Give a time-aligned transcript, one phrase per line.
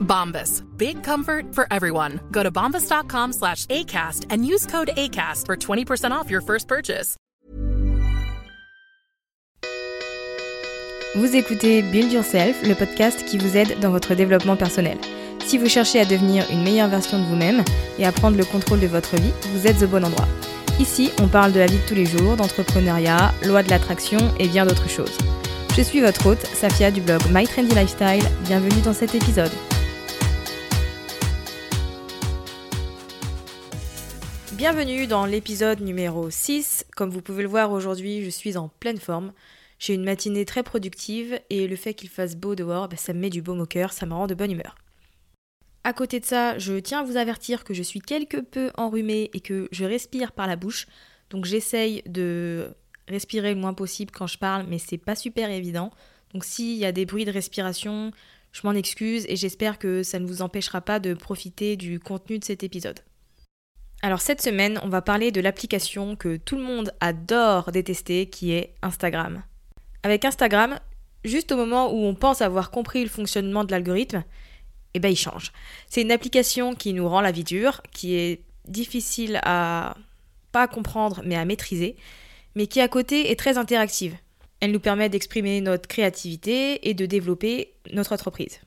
[0.00, 0.62] Bombas.
[0.76, 2.20] Big comfort for everyone.
[2.30, 7.16] Go to bombas.com slash ACAST and use code ACAST for 20% off your first purchase.
[11.16, 14.98] Vous écoutez Build Yourself, le podcast qui vous aide dans votre développement personnel.
[15.46, 17.62] Si vous cherchez à devenir une meilleure version de vous-même
[18.00, 20.26] et à prendre le contrôle de votre vie, vous êtes au bon endroit.
[20.80, 24.48] Ici, on parle de la vie de tous les jours, d'entrepreneuriat, loi de l'attraction et
[24.48, 25.16] bien d'autres choses.
[25.76, 28.24] Je suis votre hôte, Safia du blog My Trendy Lifestyle.
[28.44, 29.52] Bienvenue dans cet épisode.
[34.66, 36.86] Bienvenue dans l'épisode numéro 6.
[36.96, 39.34] Comme vous pouvez le voir aujourd'hui, je suis en pleine forme.
[39.78, 43.18] J'ai une matinée très productive et le fait qu'il fasse beau dehors, bah, ça me
[43.18, 44.74] met du baume au cœur, ça me rend de bonne humeur.
[45.84, 49.28] À côté de ça, je tiens à vous avertir que je suis quelque peu enrhumée
[49.34, 50.86] et que je respire par la bouche.
[51.28, 52.74] Donc j'essaye de
[53.06, 55.90] respirer le moins possible quand je parle, mais c'est pas super évident.
[56.32, 58.12] Donc s'il y a des bruits de respiration,
[58.52, 62.38] je m'en excuse et j'espère que ça ne vous empêchera pas de profiter du contenu
[62.38, 63.00] de cet épisode.
[64.04, 68.52] Alors cette semaine, on va parler de l'application que tout le monde adore détester, qui
[68.52, 69.42] est Instagram.
[70.02, 70.78] Avec Instagram,
[71.24, 74.22] juste au moment où on pense avoir compris le fonctionnement de l'algorithme,
[74.92, 75.52] eh ben il change.
[75.88, 79.96] C'est une application qui nous rend la vie dure, qui est difficile à
[80.52, 81.96] pas comprendre mais à maîtriser,
[82.56, 84.14] mais qui à côté est très interactive.
[84.60, 88.60] Elle nous permet d'exprimer notre créativité et de développer notre entreprise.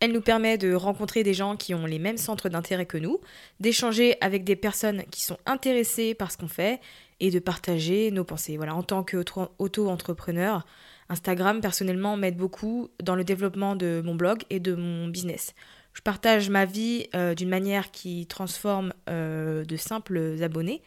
[0.00, 3.20] Elle nous permet de rencontrer des gens qui ont les mêmes centres d'intérêt que nous,
[3.60, 6.80] d'échanger avec des personnes qui sont intéressées par ce qu'on fait
[7.20, 8.56] et de partager nos pensées.
[8.56, 10.66] Voilà, en tant qu'auto-entrepreneur,
[11.08, 15.54] Instagram personnellement m'aide beaucoup dans le développement de mon blog et de mon business.
[15.92, 20.82] Je partage ma vie euh, d'une manière qui transforme euh, de simples abonnés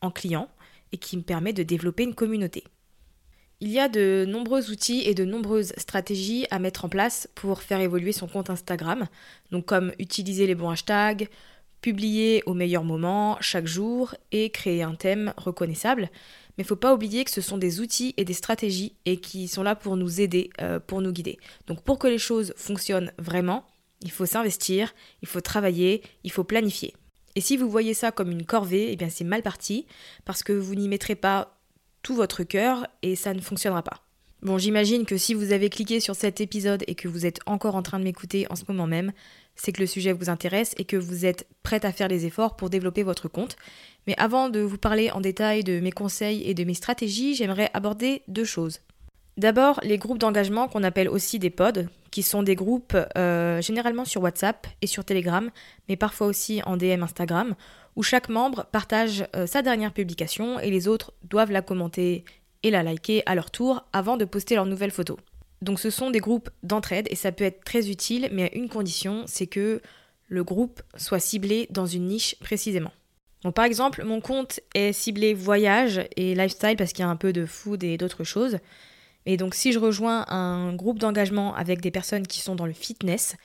[0.00, 0.48] en clients
[0.92, 2.64] et qui me permet de développer une communauté.
[3.64, 7.62] Il y a de nombreux outils et de nombreuses stratégies à mettre en place pour
[7.62, 9.06] faire évoluer son compte Instagram,
[9.52, 11.28] donc comme utiliser les bons hashtags,
[11.80, 16.10] publier au meilleur moment chaque jour et créer un thème reconnaissable.
[16.58, 19.18] Mais il ne faut pas oublier que ce sont des outils et des stratégies et
[19.18, 21.38] qui sont là pour nous aider, euh, pour nous guider.
[21.68, 23.64] Donc pour que les choses fonctionnent vraiment,
[24.00, 26.94] il faut s'investir, il faut travailler, il faut planifier.
[27.36, 29.86] Et si vous voyez ça comme une corvée, eh bien c'est mal parti
[30.24, 31.51] parce que vous n'y mettrez pas
[32.02, 34.02] tout votre cœur et ça ne fonctionnera pas.
[34.42, 37.76] Bon, j'imagine que si vous avez cliqué sur cet épisode et que vous êtes encore
[37.76, 39.12] en train de m'écouter en ce moment même,
[39.54, 42.56] c'est que le sujet vous intéresse et que vous êtes prête à faire les efforts
[42.56, 43.56] pour développer votre compte.
[44.08, 47.70] Mais avant de vous parler en détail de mes conseils et de mes stratégies, j'aimerais
[47.72, 48.80] aborder deux choses.
[49.36, 54.04] D'abord, les groupes d'engagement qu'on appelle aussi des pods, qui sont des groupes euh, généralement
[54.04, 55.50] sur WhatsApp et sur Telegram,
[55.88, 57.54] mais parfois aussi en DM Instagram,
[57.96, 62.24] où chaque membre partage euh, sa dernière publication et les autres doivent la commenter
[62.62, 65.18] et la liker à leur tour avant de poster leur nouvelle photo.
[65.62, 68.68] Donc ce sont des groupes d'entraide et ça peut être très utile, mais à une
[68.68, 69.80] condition, c'est que
[70.28, 72.92] le groupe soit ciblé dans une niche précisément.
[73.54, 77.32] Par exemple, mon compte est ciblé voyage et lifestyle parce qu'il y a un peu
[77.32, 78.58] de food et d'autres choses.
[79.26, 82.72] Et donc si je rejoins un groupe d'engagement avec des personnes qui sont dans le
[82.72, 83.36] fitness,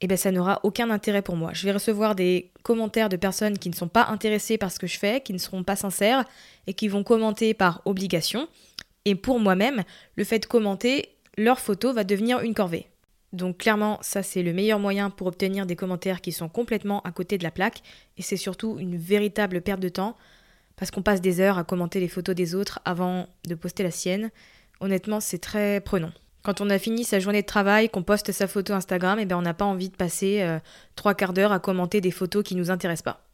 [0.00, 1.50] eh ben ça n'aura aucun intérêt pour moi.
[1.54, 4.86] Je vais recevoir des commentaires de personnes qui ne sont pas intéressées par ce que
[4.86, 6.24] je fais, qui ne seront pas sincères
[6.66, 8.48] et qui vont commenter par obligation.
[9.04, 9.82] Et pour moi-même,
[10.16, 12.86] le fait de commenter leur photo va devenir une corvée.
[13.32, 17.10] Donc clairement, ça c'est le meilleur moyen pour obtenir des commentaires qui sont complètement à
[17.10, 17.82] côté de la plaque
[18.16, 20.16] et c'est surtout une véritable perte de temps
[20.76, 23.90] parce qu'on passe des heures à commenter les photos des autres avant de poster la
[23.90, 24.30] sienne.
[24.80, 26.12] Honnêtement, c'est très prenant.
[26.42, 29.26] Quand on a fini sa journée de travail, qu'on poste sa photo Instagram, et eh
[29.26, 30.58] ben on n'a pas envie de passer euh,
[30.94, 33.24] trois quarts d'heure à commenter des photos qui nous intéressent pas.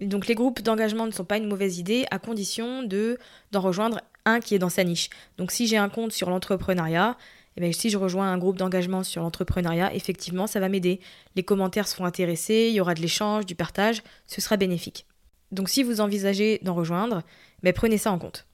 [0.00, 3.18] Donc les groupes d'engagement ne sont pas une mauvaise idée à condition de
[3.50, 5.10] d'en rejoindre un qui est dans sa niche.
[5.38, 7.16] Donc si j'ai un compte sur l'entrepreneuriat,
[7.56, 11.00] eh bien, si je rejoins un groupe d'engagement sur l'entrepreneuriat, effectivement, ça va m'aider.
[11.36, 15.06] Les commentaires seront intéressés, il y aura de l'échange, du partage, ce sera bénéfique.
[15.50, 17.16] Donc si vous envisagez d'en rejoindre,
[17.62, 18.46] mais ben, prenez ça en compte.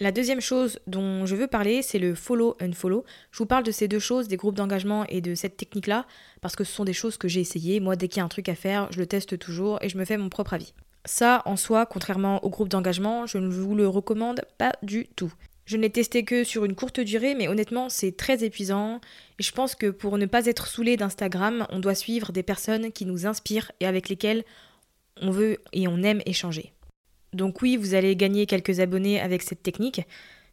[0.00, 3.04] La deuxième chose dont je veux parler, c'est le follow-unfollow.
[3.30, 6.06] Je vous parle de ces deux choses, des groupes d'engagement et de cette technique-là,
[6.40, 7.78] parce que ce sont des choses que j'ai essayées.
[7.78, 9.96] Moi, dès qu'il y a un truc à faire, je le teste toujours et je
[9.96, 10.74] me fais mon propre avis.
[11.04, 15.32] Ça, en soi, contrairement au groupe d'engagement, je ne vous le recommande pas du tout.
[15.64, 19.00] Je ne l'ai testé que sur une courte durée, mais honnêtement, c'est très épuisant.
[19.38, 22.90] Et je pense que pour ne pas être saoulé d'Instagram, on doit suivre des personnes
[22.90, 24.44] qui nous inspirent et avec lesquelles
[25.22, 26.73] on veut et on aime échanger.
[27.34, 30.02] Donc oui, vous allez gagner quelques abonnés avec cette technique,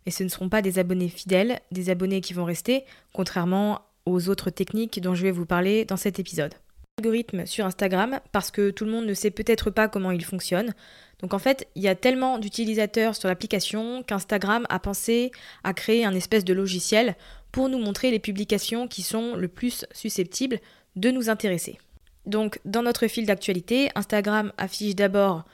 [0.06, 2.83] mais ce ne seront pas des abonnés fidèles, des abonnés qui vont rester,
[3.13, 6.56] contrairement aux autres techniques dont je vais vous parler dans cet épisode.
[7.00, 10.74] Algorithme sur Instagram, parce que tout le monde ne sait peut-être pas comment il fonctionne.
[11.19, 15.31] Donc en fait, il y a tellement d'utilisateurs sur l'application qu'Instagram a pensé
[15.63, 17.16] à créer un espèce de logiciel
[17.51, 20.60] pour nous montrer les publications qui sont le plus susceptibles
[20.95, 21.78] de nous intéresser.
[22.25, 25.45] Donc dans notre fil d'actualité, Instagram affiche d'abord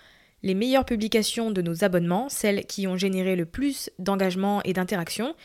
[0.44, 5.36] les meilleures publications de nos abonnements, celles qui ont généré le plus d'engagement et d'interaction,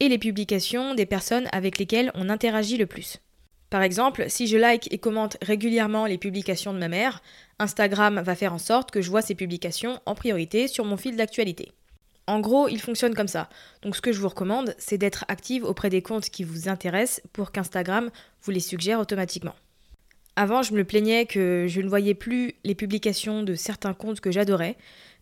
[0.00, 3.18] et les publications des personnes avec lesquelles on interagit le plus.
[3.68, 7.22] Par exemple, si je like et commente régulièrement les publications de ma mère,
[7.60, 11.16] Instagram va faire en sorte que je vois ces publications en priorité sur mon fil
[11.16, 11.70] d'actualité.
[12.26, 13.48] En gros, il fonctionne comme ça.
[13.82, 17.22] Donc ce que je vous recommande, c'est d'être active auprès des comptes qui vous intéressent
[17.32, 18.10] pour qu'Instagram
[18.42, 19.54] vous les suggère automatiquement.
[20.36, 24.30] Avant, je me plaignais que je ne voyais plus les publications de certains comptes que
[24.30, 24.76] j'adorais,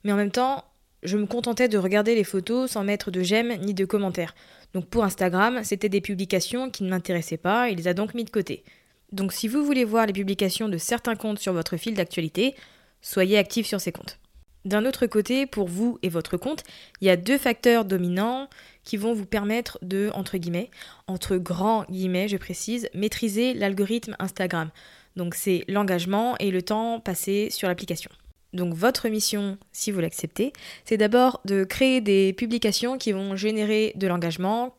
[0.04, 0.64] mais en même temps,
[1.02, 4.34] je me contentais de regarder les photos sans mettre de j'aime ni de commentaires.
[4.74, 8.24] Donc pour Instagram, c'était des publications qui ne m'intéressaient pas, il les a donc mis
[8.24, 8.64] de côté.
[9.12, 12.54] Donc si vous voulez voir les publications de certains comptes sur votre fil d'actualité,
[13.00, 14.18] soyez actif sur ces comptes.
[14.64, 16.64] D'un autre côté, pour vous et votre compte,
[17.00, 18.50] il y a deux facteurs dominants
[18.84, 20.70] qui vont vous permettre de, entre guillemets,
[21.06, 24.70] entre grands guillemets, je précise, maîtriser l'algorithme Instagram.
[25.18, 28.10] Donc c'est l'engagement et le temps passé sur l'application.
[28.52, 30.52] Donc votre mission, si vous l'acceptez,
[30.84, 34.76] c'est d'abord de créer des publications qui vont générer de l'engagement,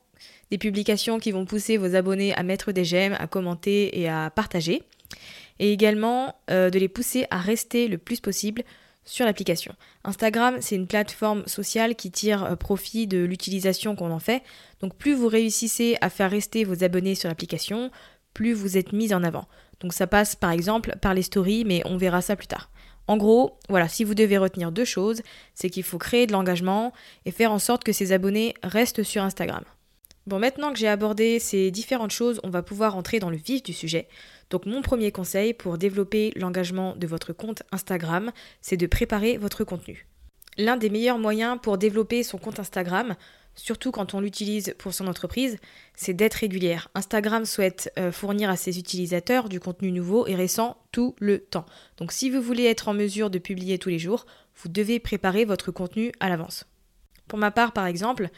[0.50, 4.32] des publications qui vont pousser vos abonnés à mettre des j'aime, à commenter et à
[4.34, 4.82] partager,
[5.60, 8.64] et également euh, de les pousser à rester le plus possible
[9.04, 9.76] sur l'application.
[10.06, 14.42] Instagram, c'est une plateforme sociale qui tire euh, profit de l'utilisation qu'on en fait.
[14.80, 17.92] Donc plus vous réussissez à faire rester vos abonnés sur l'application,
[18.34, 19.48] plus vous êtes mis en avant.
[19.80, 22.70] Donc ça passe par exemple par les stories, mais on verra ça plus tard.
[23.08, 25.22] En gros, voilà, si vous devez retenir deux choses,
[25.56, 26.94] c'est qu'il faut créer de l'engagement
[27.26, 29.64] et faire en sorte que ces abonnés restent sur Instagram.
[30.28, 33.64] Bon, maintenant que j'ai abordé ces différentes choses, on va pouvoir entrer dans le vif
[33.64, 34.08] du sujet.
[34.52, 38.32] Donc mon premier conseil pour développer l'engagement de votre compte Instagram,
[38.62, 40.08] c'est de préparer votre contenu.
[40.58, 43.16] L'un des meilleurs moyens pour développer son compte Instagram,
[43.60, 45.58] surtout quand on l'utilise pour son entreprise,
[45.96, 46.90] c'est d'être régulière.
[46.96, 51.66] Instagram souhaite euh, fournir à ses utilisateurs du contenu nouveau et récent tout le temps.
[51.98, 54.26] Donc si vous voulez être en mesure de publier tous les jours,
[54.62, 56.66] vous devez préparer votre contenu à l'avance.
[57.28, 58.30] Pour ma part, par exemple,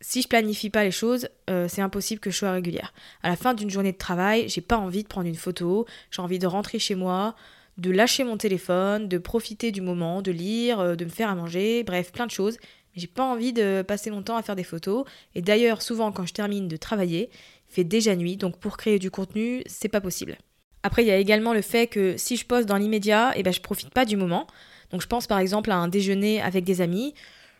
[0.00, 2.92] si je planifie pas les choses, euh, c'est impossible que je sois régulière.
[3.22, 6.22] À la fin d'une journée de travail, j'ai pas envie de prendre une photo, j'ai
[6.22, 7.34] envie de rentrer chez moi,
[7.78, 11.34] de lâcher mon téléphone, de profiter du moment, de lire, euh, de me faire à
[11.34, 12.58] manger, bref, plein de choses.
[12.96, 15.04] J'ai pas envie de passer mon temps à faire des photos.
[15.34, 17.30] Et d'ailleurs, souvent quand je termine de travailler,
[17.68, 20.38] il fait déjà nuit, donc pour créer du contenu, c'est pas possible.
[20.82, 23.42] Après, il y a également le fait que si je poste dans l'immédiat, et eh
[23.42, 24.46] ben je profite pas du moment.
[24.90, 27.14] Donc je pense par exemple à un déjeuner avec des amis.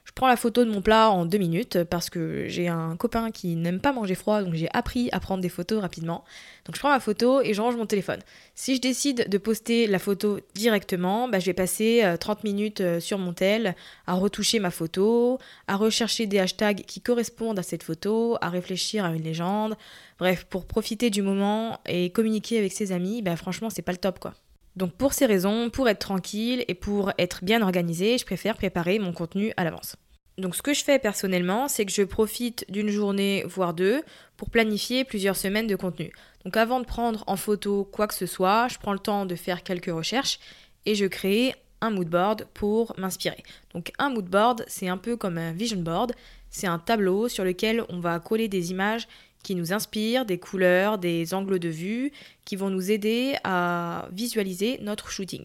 [0.06, 3.32] Je prends la photo de mon plat en deux minutes parce que j'ai un copain
[3.32, 6.25] qui n'aime pas manger froid, donc j'ai appris à prendre des photos rapidement.
[6.64, 8.20] Donc je prends ma photo et je range mon téléphone.
[8.54, 12.80] Si je décide de poster la photo directement, bah, je vais passer 30 euh, minutes
[12.80, 13.75] euh, sur mon tel
[14.06, 19.04] à retoucher ma photo, à rechercher des hashtags qui correspondent à cette photo, à réfléchir
[19.04, 19.76] à une légende.
[20.20, 23.98] Bref, pour profiter du moment et communiquer avec ses amis, bah, franchement c'est pas le
[23.98, 24.34] top quoi.
[24.76, 28.99] Donc pour ces raisons, pour être tranquille et pour être bien organisé, je préfère préparer
[28.99, 29.97] mon contenu à l'avance.
[30.37, 34.02] Donc ce que je fais personnellement, c'est que je profite d'une journée, voire deux,
[34.37, 36.12] pour planifier plusieurs semaines de contenu.
[36.45, 39.35] Donc avant de prendre en photo quoi que ce soit, je prends le temps de
[39.35, 40.38] faire quelques recherches
[40.85, 43.42] et je crée un mood board pour m'inspirer.
[43.73, 46.12] Donc un mood board, c'est un peu comme un vision board,
[46.50, 49.09] c'est un tableau sur lequel on va coller des images
[49.47, 52.11] qui nous inspirent, des couleurs, des angles de vue,
[52.45, 55.45] qui vont nous aider à visualiser notre shooting.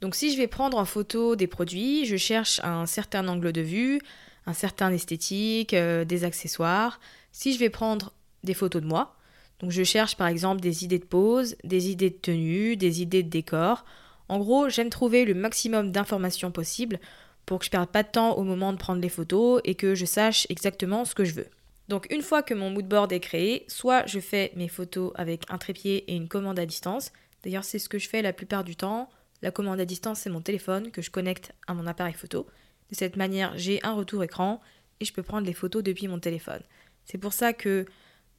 [0.00, 3.60] Donc si je vais prendre en photo des produits, je cherche un certain angle de
[3.60, 4.00] vue,
[4.46, 7.00] un certain esthétique, euh, des accessoires.
[7.30, 9.14] Si je vais prendre des photos de moi,
[9.60, 13.22] donc je cherche par exemple des idées de pose, des idées de tenue, des idées
[13.22, 13.84] de décor.
[14.30, 16.98] En gros, j'aime trouver le maximum d'informations possibles
[17.44, 19.94] pour que je perde pas de temps au moment de prendre les photos et que
[19.94, 21.50] je sache exactement ce que je veux.
[21.88, 25.58] Donc une fois que mon moodboard est créé, soit je fais mes photos avec un
[25.58, 27.12] trépied et une commande à distance.
[27.42, 29.08] D'ailleurs, c'est ce que je fais la plupart du temps.
[29.40, 32.46] La commande à distance, c'est mon téléphone que je connecte à mon appareil photo.
[32.90, 34.60] De cette manière, j'ai un retour écran
[35.00, 36.62] et je peux prendre les photos depuis mon téléphone.
[37.04, 37.86] C'est pour ça que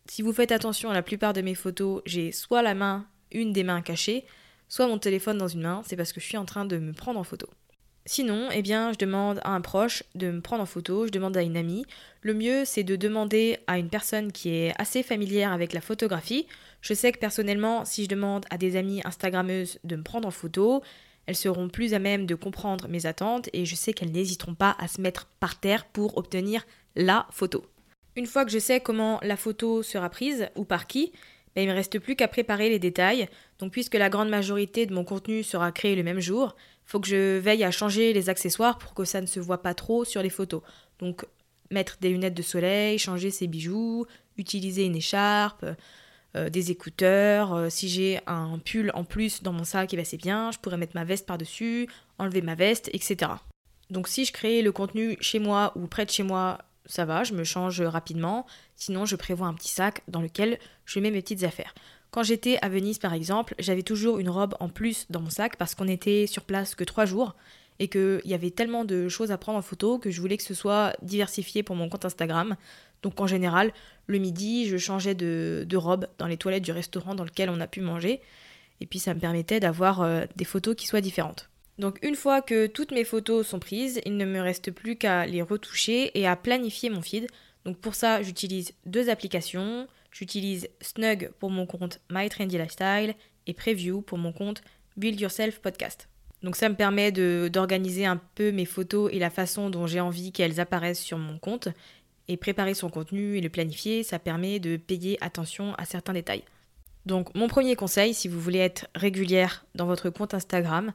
[0.07, 3.53] si vous faites attention à la plupart de mes photos, j'ai soit la main, une
[3.53, 4.25] des mains cachées,
[4.67, 6.93] soit mon téléphone dans une main, c'est parce que je suis en train de me
[6.93, 7.47] prendre en photo.
[8.11, 11.37] Sinon, eh bien, je demande à un proche de me prendre en photo, je demande
[11.37, 11.85] à une amie.
[12.23, 16.47] Le mieux, c'est de demander à une personne qui est assez familière avec la photographie.
[16.81, 20.31] Je sais que personnellement, si je demande à des amies Instagrammeuses de me prendre en
[20.31, 20.81] photo,
[21.27, 24.75] elles seront plus à même de comprendre mes attentes et je sais qu'elles n'hésiteront pas
[24.79, 27.63] à se mettre par terre pour obtenir la photo.
[28.15, 31.11] Une fois que je sais comment la photo sera prise ou par qui,
[31.55, 33.27] ben, il ne me reste plus qu'à préparer les détails.
[33.59, 36.55] Donc puisque la grande majorité de mon contenu sera créé le même jour,
[36.89, 39.75] faut que je veille à changer les accessoires pour que ça ne se voit pas
[39.75, 40.63] trop sur les photos.
[40.97, 41.23] Donc
[41.69, 45.63] mettre des lunettes de soleil, changer ses bijoux, utiliser une écharpe,
[46.35, 47.53] euh, des écouteurs.
[47.53, 50.49] Euh, si j'ai un pull en plus dans mon sac, va c'est bien.
[50.49, 53.33] Je pourrais mettre ma veste par-dessus, enlever ma veste, etc.
[53.91, 57.23] Donc si je crée le contenu chez moi ou près de chez moi, ça va,
[57.23, 58.47] je me change rapidement.
[58.75, 61.75] Sinon, je prévois un petit sac dans lequel je mets mes petites affaires.
[62.11, 65.57] Quand j'étais à Venise par exemple, j'avais toujours une robe en plus dans mon sac
[65.57, 67.35] parce qu'on était sur place que trois jours
[67.79, 70.43] et qu'il y avait tellement de choses à prendre en photo que je voulais que
[70.43, 72.55] ce soit diversifié pour mon compte Instagram.
[73.03, 73.71] Donc en général,
[74.07, 77.67] le midi, je changeais de, robe dans les toilettes du restaurant dans lequel on a
[77.67, 78.21] pu manger.
[78.81, 81.49] Et puis ça me permettait d'avoir euh, des photos qui soient différentes.
[81.77, 85.25] Donc une fois que toutes mes photos sont prises, il ne me reste plus qu'à
[85.25, 87.27] les retoucher et à planifier mon feed.
[87.65, 89.87] Donc pour ça, j'utilise deux applications.
[90.19, 93.15] J'utilise Snug pour mon compte My Trendy Lifestyle
[93.47, 94.61] et Preview pour mon compte
[94.97, 96.09] Build Yourself Podcast.
[96.43, 97.13] Donc ça me permet
[97.49, 101.37] d'organiser un peu mes photos et la façon dont j'ai envie qu'elles apparaissent sur mon
[101.37, 101.69] compte.
[102.27, 106.43] Et préparer son contenu et le planifier, ça permet de payer attention à certains détails.
[107.05, 110.91] Donc mon premier conseil, si vous voulez être régulière dans votre compte Instagram,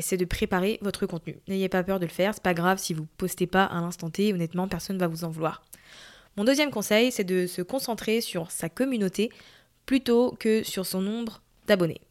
[0.00, 1.36] c'est de préparer votre contenu.
[1.46, 4.08] N'ayez pas peur de le faire, c'est pas grave si vous postez pas à l'instant
[4.08, 5.62] T, honnêtement, personne ne va vous en vouloir.
[6.36, 9.30] Mon deuxième conseil, c'est de se concentrer sur sa communauté
[9.86, 12.02] plutôt que sur son nombre d'abonnés.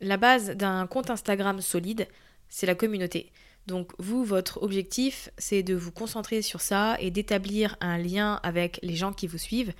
[0.00, 2.06] La base d'un compte Instagram solide,
[2.48, 3.32] c'est la communauté.
[3.66, 8.78] Donc vous, votre objectif, c'est de vous concentrer sur ça et d'établir un lien avec
[8.82, 9.72] les gens qui vous suivent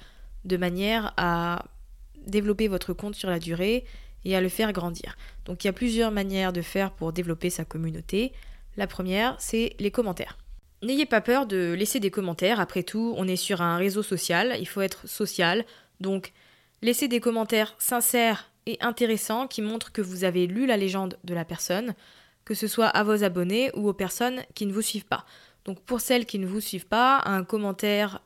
[0.45, 1.67] de manière à
[2.27, 3.85] développer votre compte sur la durée
[4.25, 5.17] et à le faire grandir.
[5.45, 8.33] Donc il y a plusieurs manières de faire pour développer sa communauté.
[8.77, 10.37] La première, c'est les commentaires.
[10.83, 14.57] N'ayez pas peur de laisser des commentaires, après tout, on est sur un réseau social,
[14.61, 15.65] il faut être social,
[16.01, 16.33] donc
[16.83, 21.35] laissez des commentaires sincères et intéressants qui montrent que vous avez lu la légende de
[21.35, 21.95] la personne,
[22.45, 25.25] que ce soit à vos abonnés ou aux personnes qui ne vous suivent pas.
[25.65, 28.21] Donc pour celles qui ne vous suivent pas, un commentaire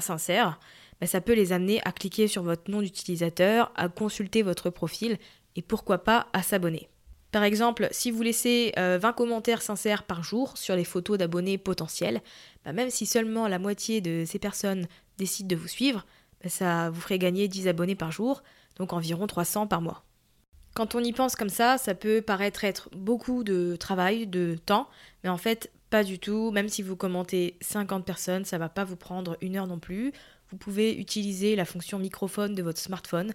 [0.00, 0.58] sincère,
[1.00, 5.18] ben, ça peut les amener à cliquer sur votre nom d'utilisateur, à consulter votre profil
[5.54, 6.88] et pourquoi pas à s'abonner.
[7.32, 11.56] Par exemple, si vous laissez 20 euh, commentaires sincères par jour sur les photos d'abonnés
[11.56, 12.20] potentiels,
[12.64, 14.86] bah, même si seulement la moitié de ces personnes
[15.16, 16.06] décident de vous suivre,
[16.42, 18.42] bah, ça vous ferait gagner 10 abonnés par jour,
[18.76, 20.04] donc environ 300 par mois.
[20.74, 24.88] Quand on y pense comme ça, ça peut paraître être beaucoup de travail, de temps,
[25.24, 26.50] mais en fait, pas du tout.
[26.50, 30.12] Même si vous commentez 50 personnes, ça va pas vous prendre une heure non plus.
[30.50, 33.32] Vous pouvez utiliser la fonction microphone de votre smartphone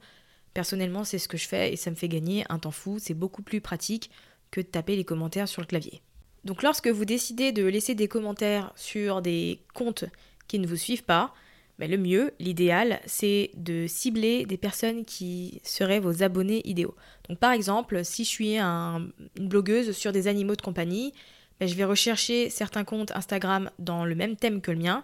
[0.58, 2.98] Personnellement, c'est ce que je fais et ça me fait gagner un temps fou.
[3.00, 4.10] C'est beaucoup plus pratique
[4.50, 6.02] que de taper les commentaires sur le clavier.
[6.46, 10.06] Donc lorsque vous décidez de laisser des commentaires sur des comptes
[10.48, 11.32] qui ne vous suivent pas,
[11.78, 16.96] ben, le mieux, l'idéal, c'est de cibler des personnes qui seraient vos abonnés idéaux.
[17.30, 21.14] Donc par exemple, si je suis une blogueuse sur des animaux de compagnie,
[21.60, 25.04] ben, je vais rechercher certains comptes Instagram dans le même thème que le mien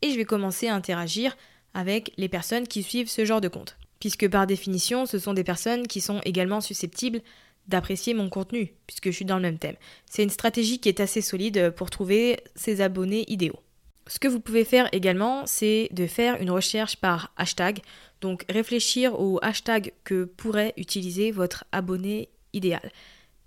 [0.00, 1.36] et je vais commencer à interagir
[1.74, 5.44] avec les personnes qui suivent ce genre de compte puisque par définition, ce sont des
[5.44, 7.20] personnes qui sont également susceptibles
[7.68, 9.76] d'apprécier mon contenu, puisque je suis dans le même thème.
[10.06, 13.58] C'est une stratégie qui est assez solide pour trouver ses abonnés idéaux.
[14.06, 17.80] Ce que vous pouvez faire également, c'est de faire une recherche par hashtag,
[18.20, 22.92] donc réfléchir au hashtag que pourrait utiliser votre abonné idéal.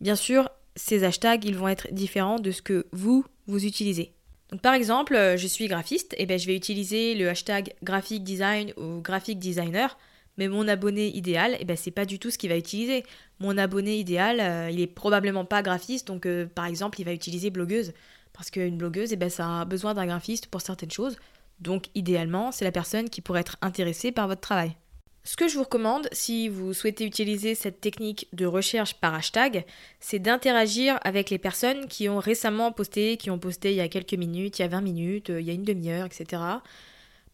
[0.02, 4.14] Bien sûr, ces hashtags, ils vont être différents de ce que vous, vous utilisez.
[4.52, 8.74] Donc par exemple, je suis graphiste, et bien je vais utiliser le hashtag graphic design
[8.78, 9.98] ou graphic designer
[10.38, 13.04] Mais mon abonné idéal, eh ben, c'est pas du tout ce qu'il va utiliser.
[13.40, 17.14] Mon abonné idéal, euh, il est probablement pas graphiste, donc euh, par exemple, il va
[17.14, 17.94] utiliser blogueuse.
[18.34, 21.18] Parce qu'une blogueuse, eh ben, ça a besoin d'un graphiste pour certaines choses.
[21.60, 24.76] Donc idéalement, c'est la personne qui pourrait être intéressée par votre travail.
[25.28, 29.66] Ce que je vous recommande, si vous souhaitez utiliser cette technique de recherche par hashtag,
[30.00, 33.90] c'est d'interagir avec les personnes qui ont récemment posté, qui ont posté il y a
[33.90, 36.42] quelques minutes, il y a 20 minutes, euh, il y a une demi-heure, etc.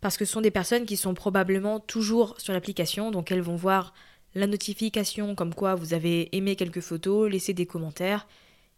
[0.03, 3.55] Parce que ce sont des personnes qui sont probablement toujours sur l'application, donc elles vont
[3.55, 3.93] voir
[4.35, 8.27] la notification comme quoi vous avez aimé quelques photos, laissé des commentaires,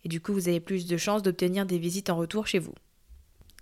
[0.03, 2.75] et du coup vous avez plus de chances d'obtenir des visites en retour chez vous.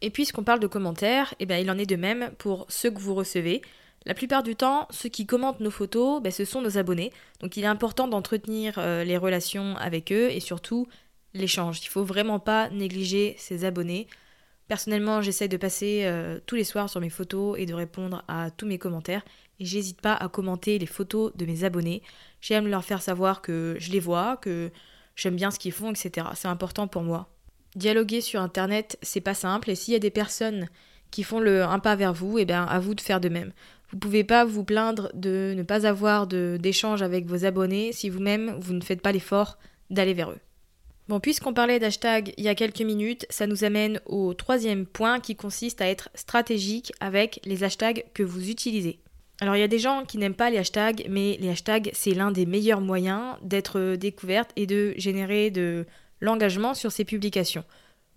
[0.01, 2.99] Et puisqu'on parle de commentaires, eh bien, il en est de même pour ceux que
[2.99, 3.61] vous recevez.
[4.05, 7.13] La plupart du temps, ceux qui commentent nos photos, ben, ce sont nos abonnés.
[7.39, 10.89] Donc il est important d'entretenir euh, les relations avec eux et surtout
[11.33, 11.79] l'échange.
[11.79, 14.07] Il ne faut vraiment pas négliger ses abonnés.
[14.73, 18.49] Personnellement, j'essaie de passer euh, tous les soirs sur mes photos et de répondre à
[18.49, 19.23] tous mes commentaires.
[19.59, 22.01] Et j'hésite pas à commenter les photos de mes abonnés.
[22.41, 24.71] J'aime leur faire savoir que je les vois, que
[25.15, 26.25] j'aime bien ce qu'ils font, etc.
[26.33, 27.29] C'est important pour moi.
[27.75, 29.69] Dialoguer sur internet, c'est pas simple.
[29.69, 30.67] Et s'il y a des personnes
[31.11, 33.53] qui font un pas vers vous, et eh bien à vous de faire de même.
[33.91, 38.57] Vous pouvez pas vous plaindre de ne pas avoir d'échange avec vos abonnés si vous-même
[38.59, 39.59] vous ne faites pas l'effort
[39.91, 40.39] d'aller vers eux.
[41.21, 45.35] Puisqu'on parlait d'hashtag il y a quelques minutes, ça nous amène au troisième point qui
[45.35, 48.99] consiste à être stratégique avec les hashtags que vous utilisez.
[49.41, 52.13] Alors il y a des gens qui n'aiment pas les hashtags, mais les hashtags c'est
[52.13, 55.85] l'un des meilleurs moyens d'être découverte et de générer de
[56.21, 57.65] l'engagement sur ces publications.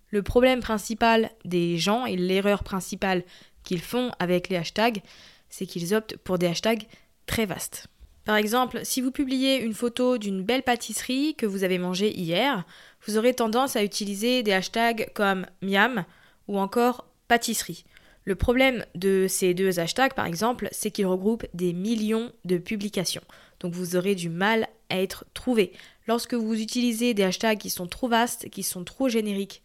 [0.09, 3.23] Le problème principal des gens et l'erreur principale
[3.63, 5.01] qu'ils font avec les hashtags,
[5.49, 6.83] c'est qu'ils optent pour des hashtags
[7.25, 7.87] très vastes.
[8.27, 12.65] Par exemple, si vous publiez une photo d'une belle pâtisserie que vous avez mangée hier,
[13.05, 16.03] vous aurez tendance à utiliser des hashtags comme miam
[16.49, 17.85] ou encore pâtisserie.
[18.25, 23.23] Le problème de ces deux hashtags, par exemple, c'est qu'ils regroupent des millions de publications.
[23.61, 25.71] Donc vous aurez du mal à être trouvé.
[26.05, 29.63] Lorsque vous utilisez des hashtags qui sont trop vastes, qui sont trop génériques,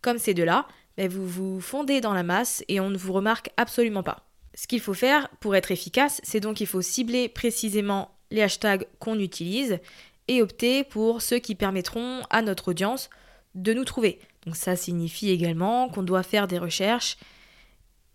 [0.00, 3.50] comme ces deux-là, ben, vous vous fondez dans la masse et on ne vous remarque
[3.58, 4.27] absolument pas.
[4.58, 8.88] Ce qu'il faut faire pour être efficace, c'est donc qu'il faut cibler précisément les hashtags
[8.98, 9.78] qu'on utilise
[10.26, 13.08] et opter pour ceux qui permettront à notre audience
[13.54, 14.18] de nous trouver.
[14.46, 17.18] Donc ça signifie également qu'on doit faire des recherches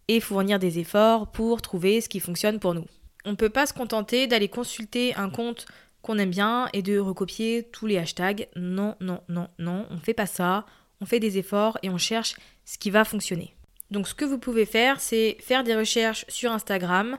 [0.09, 2.87] et fournir des efforts pour trouver ce qui fonctionne pour nous.
[3.23, 5.65] On ne peut pas se contenter d'aller consulter un compte
[6.01, 8.49] qu'on aime bien et de recopier tous les hashtags.
[8.57, 10.65] Non, non, non, non, on ne fait pas ça
[10.99, 13.53] on fait des efforts et on cherche ce qui va fonctionner.
[13.91, 17.17] Donc ce que vous pouvez faire, c'est faire des recherches sur Instagram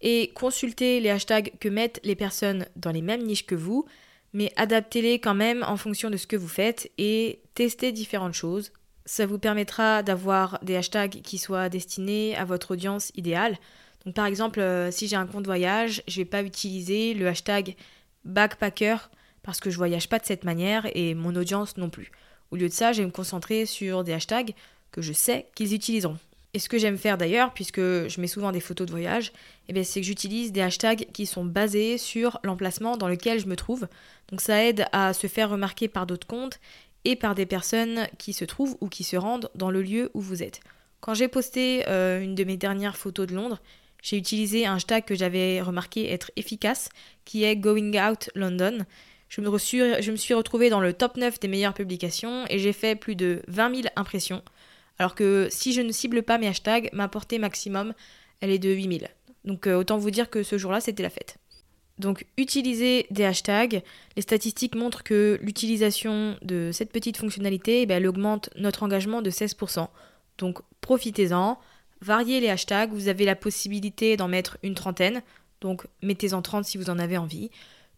[0.00, 3.86] et consulter les hashtags que mettent les personnes dans les mêmes niches que vous,
[4.32, 8.72] mais adaptez-les quand même en fonction de ce que vous faites et testez différentes choses.
[9.06, 13.56] Ça vous permettra d'avoir des hashtags qui soient destinés à votre audience idéale.
[14.04, 17.28] Donc par exemple, euh, si j'ai un compte voyage, je ne vais pas utiliser le
[17.28, 17.76] hashtag
[18.24, 18.96] backpacker
[19.42, 22.10] parce que je voyage pas de cette manière et mon audience non plus.
[22.50, 24.54] Au lieu de ça, je vais me concentrer sur des hashtags
[24.94, 26.18] que je sais qu'ils utiliseront.
[26.54, 29.32] Et ce que j'aime faire d'ailleurs, puisque je mets souvent des photos de voyage,
[29.68, 33.56] eh c'est que j'utilise des hashtags qui sont basés sur l'emplacement dans lequel je me
[33.56, 33.88] trouve.
[34.28, 36.60] Donc ça aide à se faire remarquer par d'autres comptes
[37.04, 40.20] et par des personnes qui se trouvent ou qui se rendent dans le lieu où
[40.20, 40.60] vous êtes.
[41.00, 43.60] Quand j'ai posté euh, une de mes dernières photos de Londres,
[44.00, 46.88] j'ai utilisé un hashtag que j'avais remarqué être efficace,
[47.24, 48.86] qui est Going Out London.
[49.28, 52.72] Je me, je me suis retrouvée dans le top 9 des meilleures publications et j'ai
[52.72, 54.42] fait plus de 20 000 impressions.
[54.98, 57.94] Alors que si je ne cible pas mes hashtags, ma portée maximum,
[58.40, 59.10] elle est de 8 000.
[59.44, 61.38] Donc euh, autant vous dire que ce jour-là, c'était la fête.
[61.98, 63.82] Donc utilisez des hashtags.
[64.16, 69.22] Les statistiques montrent que l'utilisation de cette petite fonctionnalité, eh ben, elle augmente notre engagement
[69.22, 69.88] de 16%.
[70.38, 71.58] Donc profitez-en,
[72.00, 75.22] variez les hashtags, vous avez la possibilité d'en mettre une trentaine,
[75.60, 77.50] donc mettez-en 30 si vous en avez envie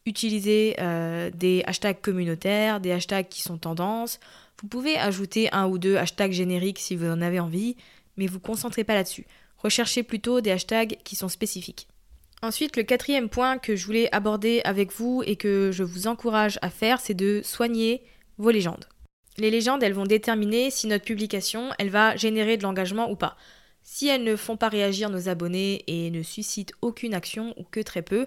[0.07, 4.21] utiliser euh, des hashtags communautaires, des hashtags qui sont tendances.
[4.61, 7.77] Vous pouvez ajouter un ou deux hashtags génériques si vous en avez envie,
[8.17, 9.27] mais vous concentrez pas là-dessus.
[9.59, 11.89] Recherchez plutôt des hashtags qui sont spécifiques.
[12.43, 16.59] Ensuite, le quatrième point que je voulais aborder avec vous et que je vous encourage
[16.63, 18.03] à faire, c'est de soigner
[18.39, 18.87] vos légendes.
[19.39, 23.37] Les légendes, elles vont déterminer si notre publication, elle va générer de l'engagement ou pas.
[23.83, 27.81] Si elles ne font pas réagir nos abonnés et ne suscitent aucune action ou que
[27.81, 28.27] très peu,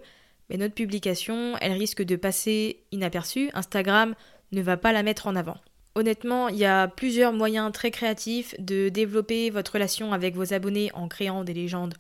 [0.50, 3.50] mais notre publication, elle risque de passer inaperçue.
[3.54, 4.16] Instagram
[4.52, 5.58] ne va pas la mettre en avant.
[5.96, 10.92] Honnêtement, il y a plusieurs moyens très créatifs de développer votre relation avec vos abonnés
[10.94, 11.96] en créant des légendes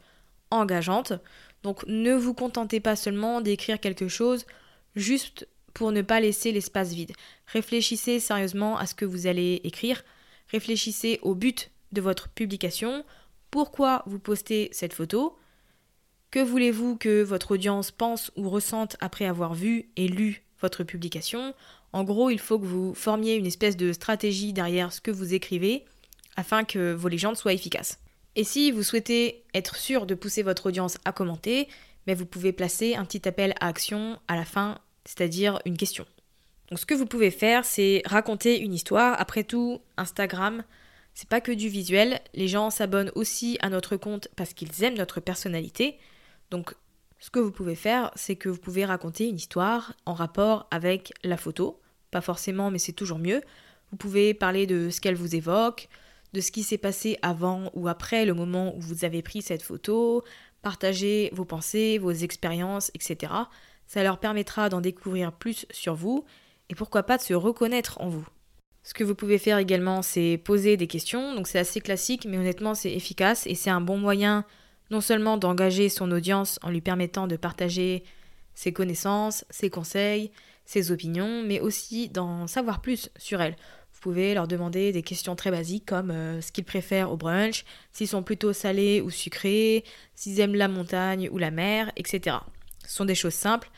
[0.51, 1.13] engageantes.
[1.63, 4.45] Donc ne vous contentez pas seulement d'écrire quelque chose
[4.95, 7.13] juste pour ne pas laisser l'espace vide.
[7.47, 10.03] Réfléchissez sérieusement à ce que vous allez écrire.
[10.49, 13.03] Réfléchissez au but de votre publication.
[13.51, 15.37] Pourquoi vous postez cette photo?
[16.31, 21.53] Que voulez-vous que votre audience pense ou ressente après avoir vu et lu votre publication?
[21.93, 25.33] En gros, il faut que vous formiez une espèce de stratégie derrière ce que vous
[25.33, 25.85] écrivez
[26.35, 27.99] afin que vos légendes soient efficaces.
[28.35, 31.67] Et si vous souhaitez être sûr de pousser votre audience à commenter,
[32.07, 36.05] mais vous pouvez placer un petit appel à action à la fin, c'est-à-dire une question.
[36.69, 39.19] Donc ce que vous pouvez faire, c'est raconter une histoire.
[39.19, 40.63] Après tout, Instagram,
[41.15, 42.21] c'est pas que du visuel.
[42.33, 45.97] Les gens s'abonnent aussi à notre compte parce qu'ils aiment notre personnalité.
[46.51, 46.75] Donc
[47.19, 51.11] ce que vous pouvez faire, c'est que vous pouvez raconter une histoire en rapport avec
[51.23, 51.79] la photo.
[52.11, 53.41] Pas forcément, mais c'est toujours mieux.
[53.91, 55.89] Vous pouvez parler de ce qu'elle vous évoque,
[56.33, 59.63] de ce qui s'est passé avant ou après le moment où vous avez pris cette
[59.63, 60.23] photo,
[60.61, 63.33] partager vos pensées, vos expériences, etc.
[63.85, 66.23] Ça leur permettra d'en découvrir plus sur vous
[66.69, 68.27] et pourquoi pas de se reconnaître en vous.
[68.83, 71.35] Ce que vous pouvez faire également, c'est poser des questions.
[71.35, 74.45] Donc c'est assez classique, mais honnêtement, c'est efficace et c'est un bon moyen
[74.89, 78.03] non seulement d'engager son audience en lui permettant de partager
[78.53, 80.31] ses connaissances, ses conseils,
[80.65, 83.55] ses opinions, mais aussi d'en savoir plus sur elle.
[83.93, 87.65] Vous pouvez leur demander des questions très basiques comme euh, ce qu'ils préfèrent au brunch,
[87.91, 89.83] s'ils sont plutôt salés ou sucrés,
[90.15, 92.37] s'ils aiment la montagne ou la mer, etc.
[92.87, 93.69] Ce sont des choses simples,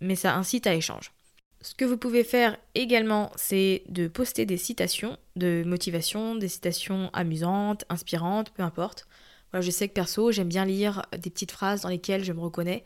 [0.00, 1.12] mais ça incite à échange.
[1.60, 7.08] Ce que vous pouvez faire également, c'est de poster des citations de motivation, des citations
[7.12, 9.06] amusantes, inspirantes, peu importe.
[9.60, 12.84] Je sais que perso, j'aime bien lire des petites phrases dans lesquelles je me reconnais.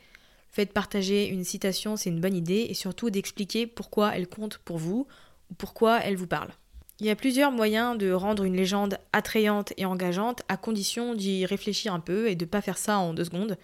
[0.50, 4.26] Le fait de partager une citation, c'est une bonne idée, et surtout d'expliquer pourquoi elle
[4.26, 5.06] compte pour vous
[5.50, 6.50] ou pourquoi elle vous parle.
[6.98, 11.44] Il y a plusieurs moyens de rendre une légende attrayante et engageante, à condition d'y
[11.44, 13.58] réfléchir un peu et de ne pas faire ça en deux secondes.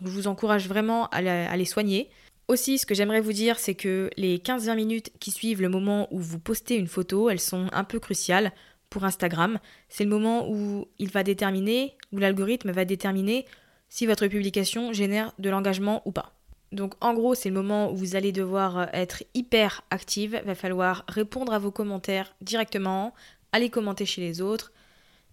[0.00, 2.08] Donc je vous encourage vraiment à, les soigner.
[2.48, 6.08] Aussi, ce que j'aimerais vous dire, c'est que les 15-20 minutes qui suivent le moment
[6.10, 8.52] où vous postez une photo, elles sont un peu cruciales
[8.90, 9.58] pour Instagram.
[9.88, 13.46] C'est le moment où il va déterminer, où l'algorithme va déterminer
[13.88, 16.32] si votre publication génère de l'engagement ou pas.
[16.72, 20.40] Donc en gros, c'est le moment où vous allez devoir euh, être hyper active.
[20.44, 23.14] Va falloir répondre à vos commentaires directement,
[23.52, 24.72] aller commenter chez les autres,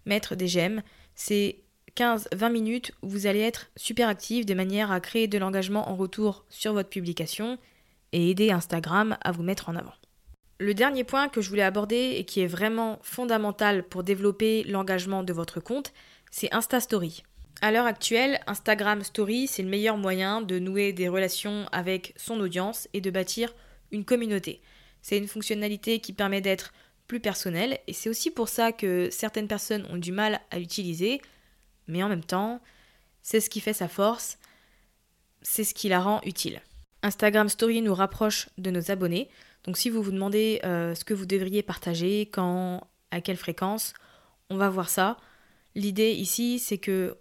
[0.06, 0.82] mettre des j'aime.
[1.14, 1.56] C'est
[1.96, 5.96] 15-20 minutes où vous allez être super active de manière à créer de l'engagement en
[5.96, 7.58] retour sur votre publication
[8.12, 9.92] et aider Instagram à vous mettre en avant.
[10.58, 15.22] Le dernier point que je voulais aborder et qui est vraiment fondamental pour développer l'engagement
[15.22, 15.92] de votre compte,
[16.30, 17.22] c'est Insta Story.
[17.60, 22.40] À l'heure actuelle, Instagram Story, c'est le meilleur moyen de nouer des relations avec son
[22.40, 23.54] audience et de bâtir
[23.92, 24.62] une communauté.
[25.02, 26.72] C'est une fonctionnalité qui permet d'être
[27.06, 31.20] plus personnelle et c'est aussi pour ça que certaines personnes ont du mal à l'utiliser,
[31.86, 32.62] mais en même temps,
[33.22, 34.38] c'est ce qui fait sa force,
[35.42, 36.62] c'est ce qui la rend utile.
[37.02, 39.28] Instagram Story nous rapproche de nos abonnés,
[39.66, 43.94] donc si vous vous demandez euh, ce que vous devriez partager, quand, à quelle fréquence,
[44.50, 45.16] on va voir ça.
[45.74, 47.16] L'idée ici, c'est que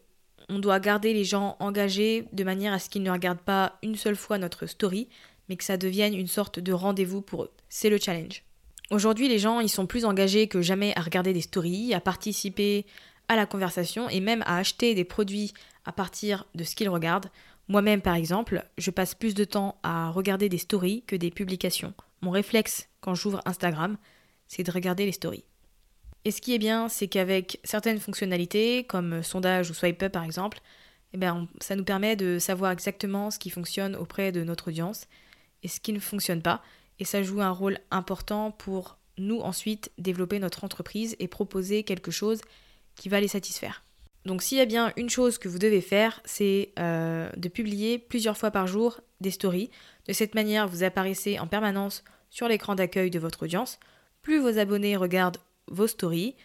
[0.48, 3.96] on doit garder les gens engagés de manière à ce qu'ils ne regardent pas une
[3.96, 5.10] seule fois notre story,
[5.50, 7.52] mais que ça devienne une sorte de rendez-vous pour eux.
[7.68, 8.44] C'est le challenge.
[8.92, 12.86] Aujourd'hui, les gens, ils sont plus engagés que jamais à regarder des stories, à participer
[13.28, 15.54] à la conversation et même à acheter des produits
[15.86, 17.32] à partir de ce qu'ils regardent.
[17.68, 21.96] Moi-même, par exemple, je passe plus de temps à regarder des stories que des publications.
[22.26, 23.98] Mon réflexe quand j'ouvre Instagram,
[24.48, 25.44] c'est de regarder les stories.
[26.24, 30.24] Et ce qui est bien, c'est qu'avec certaines fonctionnalités, comme sondage ou swipe up par
[30.24, 30.58] exemple,
[31.14, 35.06] eh bien, ça nous permet de savoir exactement ce qui fonctionne auprès de notre audience
[35.62, 36.64] et ce qui ne fonctionne pas.
[36.98, 42.10] Et ça joue un rôle important pour nous ensuite développer notre entreprise et proposer quelque
[42.10, 42.42] chose
[42.96, 43.84] qui va les satisfaire.
[44.26, 48.00] Donc s'il y a bien une chose que vous devez faire, c'est euh, de publier
[48.00, 49.70] plusieurs fois par jour des stories.
[50.08, 52.04] De cette manière, vous apparaissez en permanence
[52.36, 53.80] sur l'écran d'accueil de votre audience.
[54.22, 56.36] Plus vos abonnés regardent vos stories,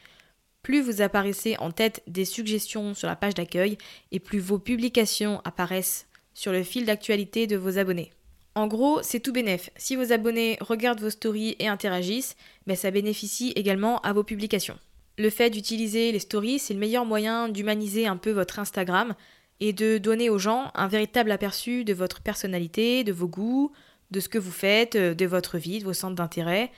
[0.63, 3.77] plus vous apparaissez en tête des suggestions sur la page d'accueil
[4.13, 8.13] et plus vos publications apparaissent sur le fil d'actualité de vos abonnés.
[8.55, 9.71] En gros, c'est tout bénef.
[9.77, 12.37] Si vos abonnés regardent vos stories et interagissent,
[12.69, 14.79] ben ça bénéficie également à vos publications.
[15.19, 19.17] Le fait d'utiliser les stories, c'est le meilleur moyen d'humaniser un peu votre Instagram
[19.59, 23.73] et de donner aux gens un véritable aperçu de votre personnalité, de vos goûts,
[24.11, 26.71] de ce que vous faites, de votre vie, de vos centres d'intérêt,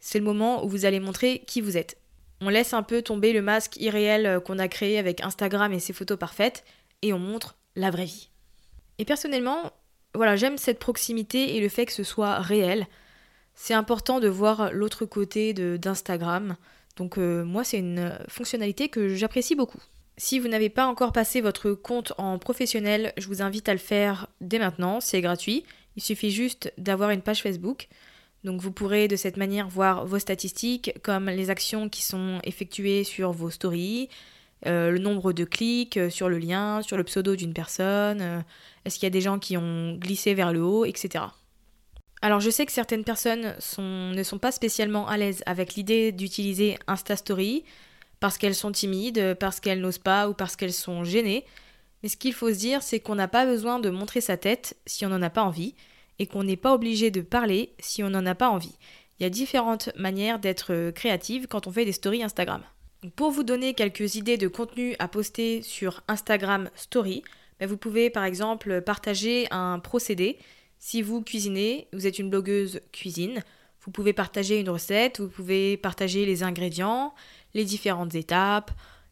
[0.00, 1.98] c'est le moment où vous allez montrer qui vous êtes.
[2.40, 5.78] On laisse un peu tomber le masque irréel euh, qu'on a créé avec Instagram et
[5.78, 6.64] ses photos parfaites
[7.02, 8.30] et on montre la vraie vie.
[8.98, 9.72] Et personnellement,
[10.14, 12.86] voilà, j'aime cette proximité et le fait que ce soit réel.
[13.54, 16.56] C'est important de voir l'autre côté d'Instagram.
[16.96, 19.80] Donc euh, moi, c'est une fonctionnalité que j'apprécie beaucoup.
[20.16, 23.78] Si vous n'avez pas encore passé votre compte en professionnel, je vous invite à le
[23.78, 25.64] faire dès maintenant, c'est gratuit.
[25.96, 27.88] Il suffit juste d'avoir une page Facebook.
[28.44, 33.04] Donc vous pourrez de cette manière voir vos statistiques comme les actions qui sont effectuées
[33.04, 34.08] sur vos stories,
[34.64, 38.42] le nombre de clics sur le lien, sur le pseudo d'une personne,
[38.84, 41.24] est-ce qu'il y a des gens qui ont glissé vers le haut, etc.
[42.22, 46.78] Alors je sais que certaines personnes ne sont pas spécialement à l'aise avec l'idée d'utiliser
[46.86, 47.64] Insta Story
[48.20, 51.44] parce qu'elles sont timides, parce qu'elles n'osent pas ou parce qu'elles sont gênées.
[52.02, 54.76] Mais ce qu'il faut se dire, c'est qu'on n'a pas besoin de montrer sa tête
[54.86, 55.74] si on n'en a pas envie,
[56.18, 58.76] et qu'on n'est pas obligé de parler si on n'en a pas envie.
[59.18, 62.62] Il y a différentes manières d'être créative quand on fait des stories Instagram.
[63.16, 67.22] pour vous donner quelques idées de contenu à poster sur Instagram Story,
[67.58, 70.38] ben, vous pouvez par exemple partager un procédé.
[70.78, 73.42] Si vous cuisinez, vous êtes une blogueuse cuisine,
[73.82, 77.14] vous pouvez partager une recette, vous pouvez partager les ingrédients,
[77.54, 78.70] les différentes étapes,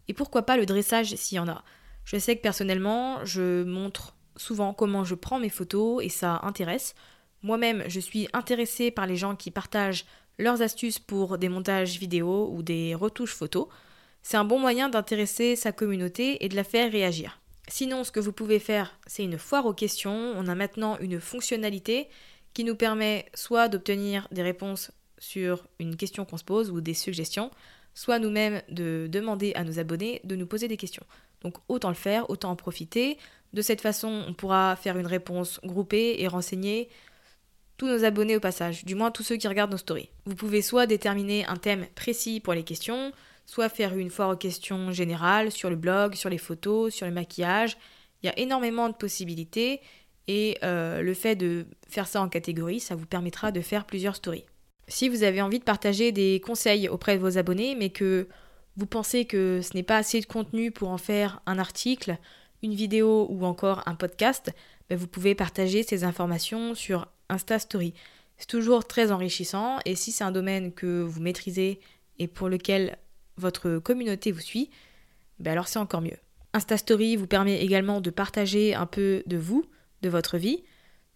[0.09, 1.64] et pourquoi pas le dressage s'il y en a.
[2.11, 6.94] Je sais que personnellement, je montre souvent comment je prends mes photos et ça intéresse.
[7.42, 10.07] Moi-même, je suis intéressée par les gens qui partagent
[10.38, 13.68] leurs astuces pour des montages vidéo ou des retouches photos.
[14.23, 17.42] C'est un bon moyen d'intéresser sa communauté et de la faire réagir.
[17.68, 20.33] Sinon, ce que vous pouvez faire, c'est une foire aux questions.
[20.35, 22.09] On a maintenant une fonctionnalité
[22.55, 26.94] qui nous permet soit d'obtenir des réponses sur une question qu'on se pose ou des
[26.94, 27.51] suggestions,
[27.92, 31.05] soit nous-mêmes de demander à nos abonnés de nous poser des questions.
[31.42, 33.18] Donc autant le faire, autant en profiter.
[33.53, 36.88] De cette façon, on pourra faire une réponse groupée et renseigner
[37.77, 40.11] tous nos abonnés au passage, du moins tous ceux qui regardent nos stories.
[40.27, 43.12] Vous pouvez soit déterminer un thème précis pour les questions,
[43.46, 47.12] soit faire une foire aux questions générales sur le blog, sur les photos, sur le
[47.12, 47.79] maquillage.
[48.22, 49.81] Il y a énormément de possibilités
[50.27, 54.16] et euh, le fait de faire ça en catégorie, ça vous permettra de faire plusieurs
[54.16, 54.44] stories.
[54.88, 58.29] Si vous avez envie de partager des conseils auprès de vos abonnés, mais que
[58.79, 62.17] vous pensez que ce n'est pas assez de contenu pour en faire un article,
[62.62, 64.53] une vidéo ou encore un podcast,
[64.88, 67.93] ben, vous pouvez partager ces informations sur Insta Story.
[68.37, 71.81] C'est toujours très enrichissant et si c'est un domaine que vous maîtrisez
[72.21, 72.97] et pour lequel
[73.37, 74.71] votre communauté vous suit,
[75.41, 76.17] ben alors c'est encore mieux.
[76.53, 79.64] Insta Story vous permet également de partager un peu de vous,
[80.03, 80.62] de votre vie,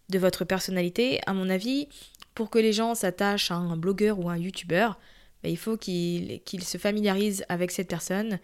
[0.09, 1.21] de votre personnalité.
[1.27, 1.87] À mon avis,
[2.35, 4.99] pour que les gens s'attachent à un blogueur ou un youtubeur,
[5.43, 8.39] bah, il faut qu'ils se familiarisent avec cette personne,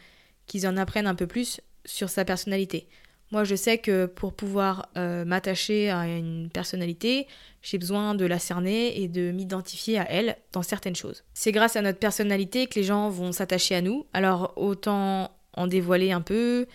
[0.46, 2.88] qu'ils en apprennent un peu plus sur sa personnalité.
[3.32, 7.28] Moi, je sais que pour pouvoir euh, m'attacher à une personnalité,
[7.62, 11.24] j'ai besoin de la cerner et de m'identifier à elle dans certaines choses.
[11.34, 15.68] C'est grâce à notre personnalité que les gens vont s'attacher à nous, alors autant en
[15.68, 16.66] dévoiler un peu,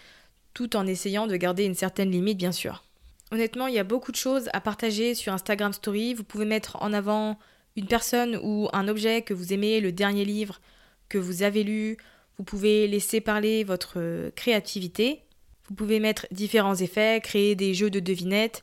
[0.52, 2.84] tout en essayant de garder une certaine limite, bien sûr.
[3.32, 6.14] Honnêtement, il y a beaucoup de choses à partager sur Instagram Story.
[6.14, 7.36] Vous pouvez mettre en avant
[7.76, 10.60] une personne ou un objet que vous aimez, le dernier livre
[11.08, 11.96] que vous avez lu,
[12.38, 15.22] vous pouvez laisser parler votre créativité,
[15.68, 18.62] vous pouvez mettre différents effets, créer des jeux de devinettes.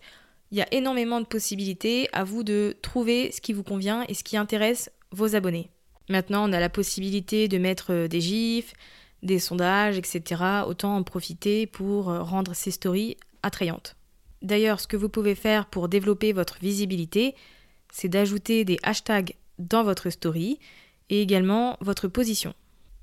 [0.51, 4.13] Il y a énormément de possibilités, à vous de trouver ce qui vous convient et
[4.13, 5.69] ce qui intéresse vos abonnés.
[6.09, 8.73] Maintenant, on a la possibilité de mettre des gifs,
[9.23, 10.41] des sondages, etc.
[10.67, 13.95] Autant en profiter pour rendre ces stories attrayantes.
[14.41, 17.35] D'ailleurs, ce que vous pouvez faire pour développer votre visibilité,
[17.91, 20.59] c'est d'ajouter des hashtags dans votre story
[21.09, 22.53] et également votre position.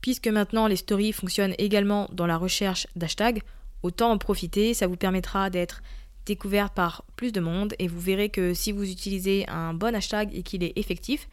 [0.00, 3.42] Puisque maintenant les stories fonctionnent également dans la recherche d'hashtags,
[3.82, 5.82] autant en profiter, ça vous permettra d'être
[6.26, 10.34] découvert par plus de monde et vous verrez que si vous utilisez un bon hashtag
[10.34, 11.28] et qu'il est effectif,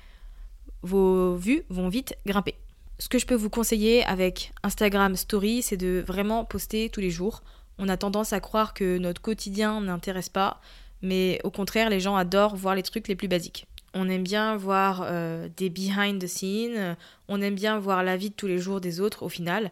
[0.81, 2.55] vos vues vont vite grimper.
[2.97, 7.09] Ce que je peux vous conseiller avec Instagram Story, c'est de vraiment poster tous les
[7.09, 7.43] jours.
[7.77, 10.61] On a tendance à croire que notre quotidien n'intéresse pas,
[11.05, 13.67] mais au contraire, les gens adorent voir les trucs les plus basiques.
[13.93, 16.97] On aime bien voir euh, des behind the scenes,
[17.29, 19.71] on aime bien voir la vie de tous les jours des autres au final.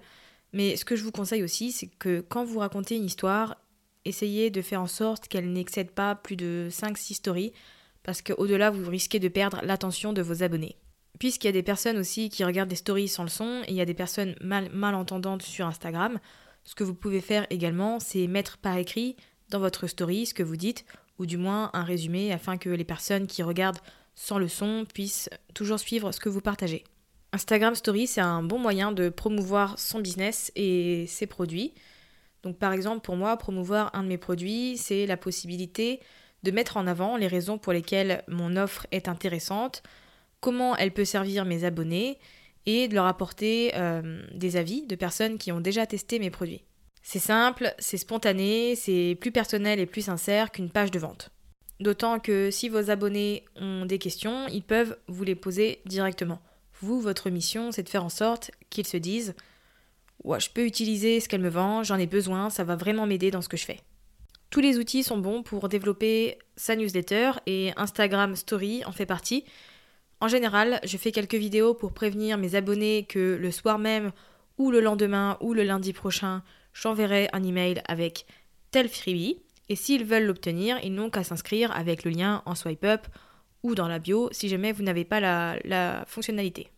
[0.54, 3.58] Mais ce que je vous conseille aussi, c'est que quand vous racontez une histoire,
[4.06, 7.54] essayez de faire en sorte qu'elle n'excède pas plus de 5-6 stories,
[8.04, 10.78] parce qu'au-delà, vous risquez de perdre l'attention de vos abonnés.
[11.20, 13.76] Puisqu'il y a des personnes aussi qui regardent des stories sans le son, et il
[13.76, 16.20] y a des personnes mal, malentendantes sur Instagram,
[16.64, 19.16] ce que vous pouvez faire également, c'est mettre par écrit
[19.50, 20.86] dans votre story ce que vous dites,
[21.20, 23.80] ou du moins un résumé afin que les personnes qui regardent
[24.16, 26.84] sans le son puissent toujours suivre ce que vous partagez.
[27.32, 31.74] Instagram Story, c'est un bon moyen de promouvoir son business et ses produits.
[32.44, 36.00] Donc par exemple, pour moi, promouvoir un de mes produits, c'est la possibilité
[36.44, 39.82] de mettre en avant les raisons pour lesquelles mon offre est intéressante,
[40.42, 42.20] comment elle peut servir mes abonnés
[42.66, 46.64] et de leur apporter euh, des avis de personnes qui ont déjà testé mes produits.
[47.06, 51.30] C'est simple, c'est spontané, c'est plus personnel et plus sincère qu'une page de vente.
[51.82, 56.40] D'autant que si vos abonnés ont des questions, ils peuvent vous les poser directement.
[56.80, 59.36] Vous, votre mission, c'est de faire en sorte qu'ils se disent
[60.24, 63.32] Ouais, je peux utiliser ce qu'elle me vend, j'en ai besoin, ça va vraiment m'aider
[63.32, 63.82] dans ce que je fais.
[64.50, 69.44] Tous les outils sont bons pour développer sa newsletter et Instagram Story en fait partie.
[70.22, 74.14] En général, je fais quelques vidéos pour prévenir mes abonnés que le soir même
[74.58, 78.26] ou le lendemain ou le lundi prochain, j'enverrai un email avec
[78.72, 79.40] tel freebie.
[79.70, 83.08] Et s'ils veulent l'obtenir, ils n'ont qu'à s'inscrire avec le lien en swipe up
[83.64, 86.70] ou dans la bio si jamais vous n'avez pas la, fonctionnalité.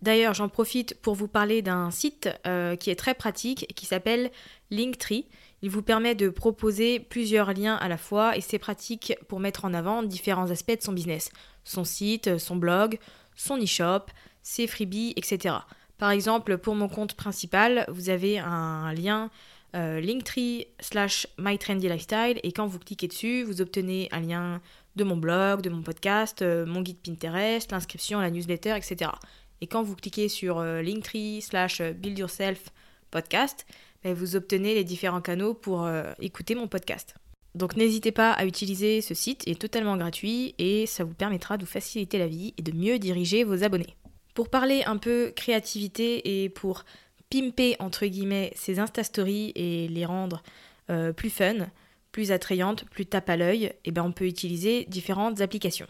[0.00, 3.86] D'ailleurs, j'en profite pour vous parler d'un site euh, qui est très pratique et qui
[3.86, 4.32] s'appelle
[4.70, 5.28] Linktree.
[5.62, 9.64] Il vous permet de proposer plusieurs liens à la fois et c'est pratique pour mettre
[9.64, 11.30] en avant différents aspects de son business.
[11.62, 12.98] Son site, son blog,
[13.36, 14.06] son e-shop,
[14.42, 15.54] ses freebies, etc.
[16.02, 19.30] Par exemple, pour mon compte principal, vous avez un lien
[19.76, 24.60] euh, linktree slash mytrendylifestyle et quand vous cliquez dessus, vous obtenez un lien
[24.96, 29.12] de mon blog, de mon podcast, euh, mon guide Pinterest, l'inscription la newsletter, etc.
[29.60, 32.70] Et quand vous cliquez sur euh, linktree slash build yourself
[33.12, 33.64] podcast,
[34.02, 35.88] ben, vous obtenez les différents canaux pour
[36.18, 37.14] écouter mon podcast.
[37.54, 41.58] Donc n'hésitez pas à utiliser ce site, il est totalement gratuit et ça vous permettra
[41.58, 43.94] de vous faciliter la vie et de mieux diriger vos abonnés.
[44.34, 46.84] Pour parler un peu créativité et pour
[47.30, 50.42] pimper entre guillemets ces Insta Stories et les rendre
[50.90, 51.68] euh, plus fun,
[52.12, 55.86] plus attrayantes, plus tape à l'œil, eh ben on peut utiliser différentes applications.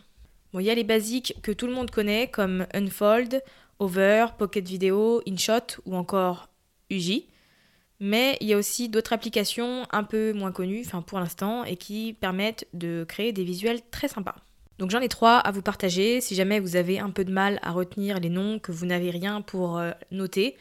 [0.52, 3.42] Bon, il y a les basiques que tout le monde connaît comme Unfold,
[3.78, 6.48] Over, Pocket Video, InShot ou encore
[6.90, 7.26] Uji.
[8.00, 11.76] Mais il y a aussi d'autres applications un peu moins connues, enfin pour l'instant, et
[11.76, 14.34] qui permettent de créer des visuels très sympas.
[14.78, 16.20] Donc j'en ai trois à vous partager.
[16.20, 19.10] Si jamais vous avez un peu de mal à retenir les noms, que vous n'avez
[19.10, 20.56] rien pour euh, noter,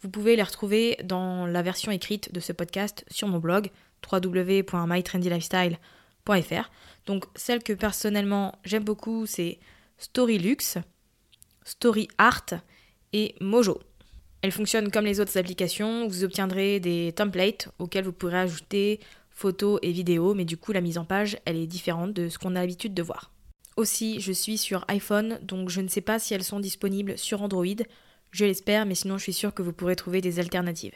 [0.00, 3.70] vous pouvez les retrouver dans la version écrite de ce podcast sur mon blog
[4.10, 6.70] www.mytrendylifestyle.fr.
[7.06, 9.58] Donc celle que personnellement j'aime beaucoup, c'est
[9.98, 10.78] Storylux,
[11.64, 12.46] Story Art
[13.12, 13.80] et Mojo.
[14.42, 19.80] Elle fonctionne comme les autres applications, vous obtiendrez des templates auxquels vous pourrez ajouter photos
[19.82, 22.54] et vidéos, mais du coup la mise en page, elle est différente de ce qu'on
[22.54, 23.32] a l'habitude de voir.
[23.78, 27.42] Aussi, je suis sur iPhone, donc je ne sais pas si elles sont disponibles sur
[27.42, 27.64] Android.
[28.32, 30.94] Je l'espère, mais sinon je suis sûre que vous pourrez trouver des alternatives.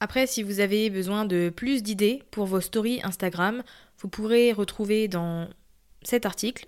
[0.00, 3.62] Après, si vous avez besoin de plus d'idées pour vos stories Instagram,
[3.98, 5.48] vous pourrez retrouver dans
[6.02, 6.66] cet article,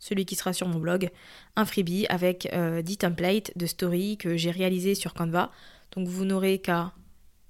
[0.00, 1.08] celui qui sera sur mon blog,
[1.54, 5.52] un freebie avec 10 euh, templates de stories que j'ai réalisés sur Canva.
[5.92, 6.92] Donc vous n'aurez qu'à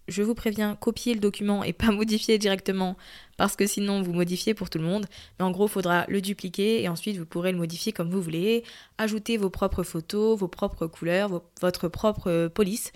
[0.08, 2.96] je vous préviens, copier le document et pas modifier directement
[3.36, 5.06] parce que sinon vous modifiez pour tout le monde.
[5.38, 8.22] Mais en gros, il faudra le dupliquer et ensuite vous pourrez le modifier comme vous
[8.22, 8.64] voulez,
[8.98, 12.92] ajouter vos propres photos, vos propres couleurs, votre propre police.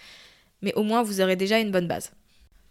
[0.62, 2.12] Mais au moins, vous aurez déjà une bonne base.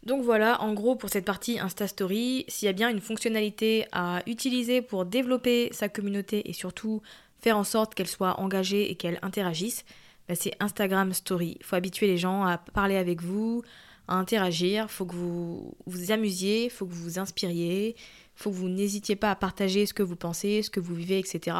[0.04, 3.88] Donc voilà, en gros, pour cette partie Insta Story, s'il y a bien une fonctionnalité
[3.91, 7.02] à utiliser pour développer sa communauté et surtout
[7.41, 9.84] faire en sorte qu'elle soit engagée et qu'elle interagisse,
[10.28, 11.58] bah, c'est Instagram Story.
[11.60, 13.63] Il faut habituer les gens à parler avec vous,
[14.08, 17.96] à interagir, faut que vous vous amusiez, faut que vous vous inspiriez,
[18.36, 21.20] faut que vous n'hésitiez pas à partager ce que vous pensez, ce que vous vivez,
[21.20, 21.58] etc.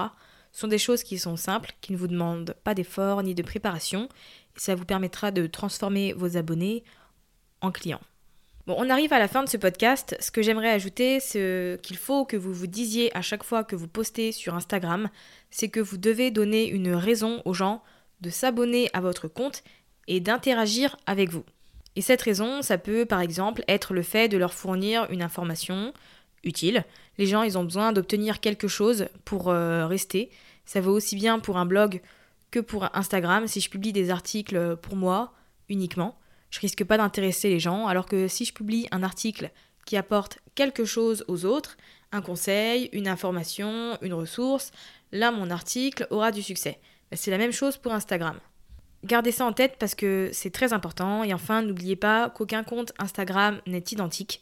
[0.52, 3.44] Ce sont des choses qui sont simples, qui ne vous demandent pas d'effort ni de
[3.44, 4.10] préparation,
[4.56, 6.84] et ça vous permettra de transformer vos abonnés
[7.62, 8.02] en clients.
[8.68, 10.18] Bon, on arrive à la fin de ce podcast.
[10.20, 13.78] Ce que j'aimerais ajouter, c'est qu'il faut que vous vous disiez à chaque fois que
[13.78, 15.10] vous postez sur Instagram,
[15.52, 17.82] c'est que vous devez donner une raison aux gens
[18.20, 19.64] de s'abonner à votre compte
[20.08, 21.46] et d'interagir avec vous.
[21.98, 25.94] Et cette raison, ça peut par exemple être le fait de leur fournir une information
[26.44, 26.86] utile.
[27.18, 30.30] Les gens, ils ont besoin d'obtenir quelque chose pour euh, rester.
[30.64, 32.04] Ça vaut aussi bien pour un blog
[32.52, 33.48] que pour Instagram.
[33.48, 35.34] Si je publie des articles pour moi
[35.70, 36.20] uniquement,
[36.52, 39.50] je risque pas d'intéresser les gens, alors que si je publie un article
[39.88, 41.78] qui apporte quelque chose aux autres,
[42.12, 44.72] un conseil, une information, une ressource,
[45.12, 46.78] là mon article aura du succès.
[47.12, 48.38] C'est la même chose pour Instagram.
[49.04, 51.24] Gardez ça en tête parce que c'est très important.
[51.24, 54.42] Et enfin, n'oubliez pas qu'aucun compte Instagram n'est identique.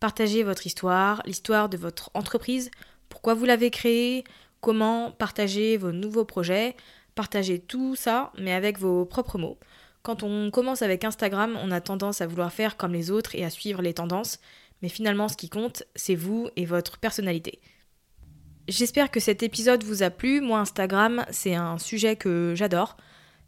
[0.00, 2.70] Partagez votre histoire, l'histoire de votre entreprise,
[3.08, 4.24] pourquoi vous l'avez créée,
[4.60, 6.74] comment partager vos nouveaux projets.
[7.14, 9.58] Partagez tout ça, mais avec vos propres mots.
[10.02, 13.44] Quand on commence avec Instagram, on a tendance à vouloir faire comme les autres et
[13.44, 14.40] à suivre les tendances,
[14.80, 17.60] mais finalement ce qui compte, c'est vous et votre personnalité.
[18.66, 20.40] J'espère que cet épisode vous a plu.
[20.40, 22.96] Moi, Instagram, c'est un sujet que j'adore.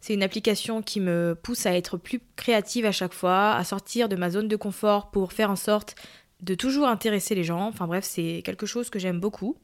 [0.06, 4.06] C'est une application qui me pousse à être plus créative à chaque fois, à sortir
[4.06, 5.94] de ma zone de confort pour faire en sorte
[6.42, 7.68] de toujours intéresser les gens.
[7.68, 9.56] Enfin bref, c'est quelque chose que j'aime beaucoup.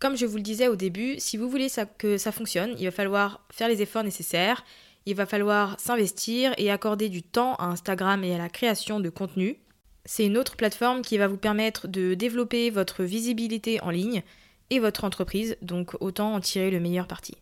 [0.00, 2.90] Comme je vous le disais au début, si vous voulez que ça fonctionne, il va
[2.90, 4.64] falloir faire les efforts nécessaires,
[5.06, 9.10] il va falloir s'investir et accorder du temps à Instagram et à la création de
[9.10, 9.60] contenu.
[10.06, 14.24] C'est une autre plateforme qui va vous permettre de développer votre visibilité en ligne
[14.70, 17.36] et votre entreprise, donc autant en tirer le meilleur parti.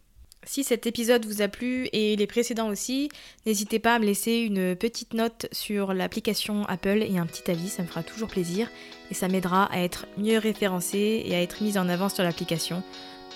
[0.47, 3.11] Si cet épisode vous a plu et les précédents aussi,
[3.45, 7.69] n'hésitez pas à me laisser une petite note sur l'application Apple et un petit avis,
[7.69, 8.69] ça me fera toujours plaisir
[9.11, 12.83] et ça m'aidera à être mieux référencé et à être mise en avant sur l'application.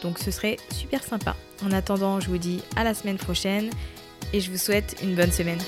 [0.02, 1.36] Donc ce serait super sympa.
[1.62, 3.70] En attendant, je vous dis à la semaine prochaine
[4.32, 5.60] et je vous souhaite une bonne semaine.